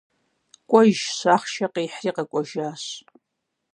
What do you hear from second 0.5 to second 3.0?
КӀуэжщ, ахъшэ къихьри къэкӀуэжащ.